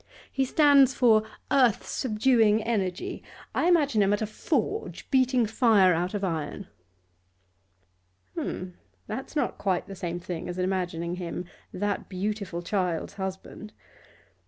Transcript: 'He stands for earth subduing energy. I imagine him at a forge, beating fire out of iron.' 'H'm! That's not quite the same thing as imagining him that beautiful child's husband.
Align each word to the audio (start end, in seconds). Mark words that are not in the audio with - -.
'He 0.31 0.45
stands 0.45 0.95
for 0.95 1.21
earth 1.51 1.85
subduing 1.85 2.63
energy. 2.63 3.21
I 3.53 3.67
imagine 3.67 4.01
him 4.01 4.13
at 4.13 4.21
a 4.23 4.25
forge, 4.25 5.07
beating 5.11 5.45
fire 5.45 5.93
out 5.93 6.15
of 6.15 6.23
iron.' 6.23 6.65
'H'm! 8.35 8.73
That's 9.05 9.35
not 9.35 9.59
quite 9.59 9.85
the 9.85 9.93
same 9.93 10.19
thing 10.19 10.49
as 10.49 10.57
imagining 10.57 11.17
him 11.17 11.45
that 11.71 12.09
beautiful 12.09 12.63
child's 12.63 13.13
husband. 13.21 13.73